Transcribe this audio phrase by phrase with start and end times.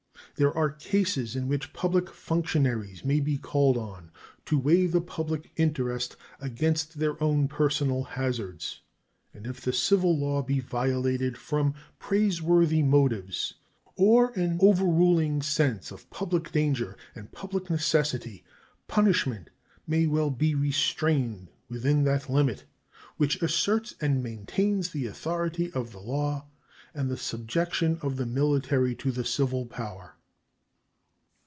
[0.37, 4.09] There are cases in which public functionaries may be called on
[4.45, 8.81] to weigh the public interest against their own personal hazards,
[9.35, 13.53] and if the civil law be violated from praiseworthy motives
[13.95, 18.43] or an overruling sense of public danger and public necessity
[18.87, 19.51] punishment
[19.85, 22.65] may well be restrained within that limit
[23.17, 26.47] which asserts and maintains the authority of the law
[26.95, 30.15] and the subjection of the military to the civil power.